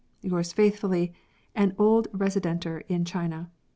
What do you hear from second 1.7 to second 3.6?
Old Residenter in China.